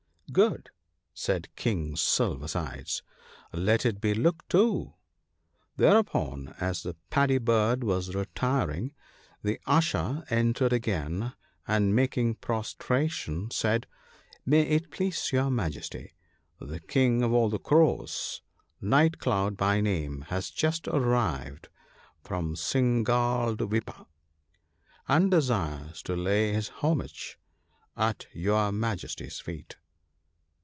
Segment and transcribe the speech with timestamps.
[0.41, 0.69] "Good!"
[1.13, 3.03] said King Silver sides;"
[3.53, 4.93] let it be looked to."
[5.75, 8.93] Thereupon, as the Paddy bird was retiring,
[9.43, 11.33] the Usher entered again,
[11.67, 13.87] and making prostration, said:
[14.45, 16.13] "May it please your Majesty,
[16.61, 18.41] the King of all the Crows,
[18.79, 21.67] Night cloud by name, has just arrived
[22.23, 24.07] from Singhaladwipa, (* 6)
[25.09, 27.37] and desires to lay his homage
[27.97, 29.75] at your Majesty's' feet."